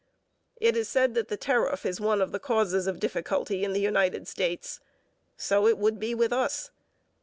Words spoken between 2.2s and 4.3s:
of the causes of difficulty in the United